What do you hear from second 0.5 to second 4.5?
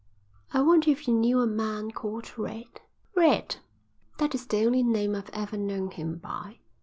"I wonder if you knew a man called Red?" "Red?" "That is